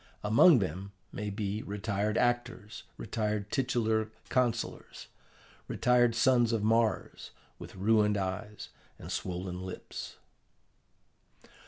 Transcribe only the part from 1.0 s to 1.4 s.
may